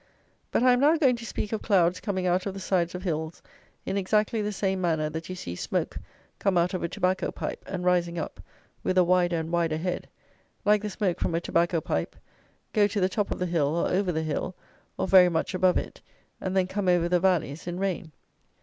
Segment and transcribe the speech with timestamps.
[0.49, 3.03] But I am now going to speak of clouds coming out of the sides of
[3.03, 3.43] hills
[3.85, 5.95] in exactly the same manner that you see smoke
[6.39, 8.41] come out of a tobacco pipe, and rising up,
[8.81, 10.09] with a wider and wider head,
[10.65, 12.15] like the smoke from a tobacco pipe,
[12.73, 14.55] go to the top of the hill or over the hill,
[14.97, 16.01] or very much above it,
[16.41, 18.11] and then come over the valleys in rain.